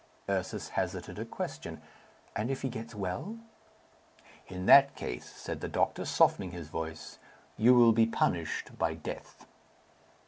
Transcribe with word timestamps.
Ursus 0.27 0.69
hazarded 0.69 1.19
a 1.19 1.25
question. 1.25 1.79
"And 2.35 2.49
if 2.49 2.63
he 2.63 2.69
gets 2.69 2.95
well?" 2.95 3.37
"In 4.47 4.65
that 4.65 4.95
case," 4.95 5.29
said 5.29 5.61
the 5.61 5.67
doctor, 5.69 6.05
softening 6.05 6.49
his 6.49 6.69
voice, 6.69 7.19
"you 7.55 7.75
will 7.75 7.93
be 7.93 8.07
punished 8.07 8.79
by 8.79 8.95
death." 8.95 9.45